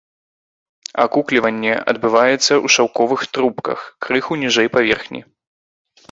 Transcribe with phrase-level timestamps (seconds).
[1.03, 5.21] Акукліванне адбываецца ў шаўковых трубках, крыху ніжэй паверхні.